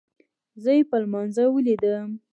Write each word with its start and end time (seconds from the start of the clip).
زه 0.63 0.71
يې 0.77 0.83
په 0.89 0.97
لمانځه 1.03 1.43
وليدم. 1.49 2.09